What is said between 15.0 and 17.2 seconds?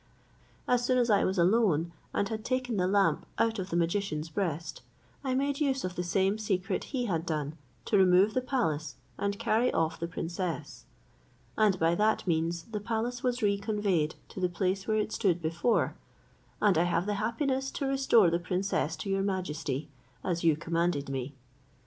stood before; and I have the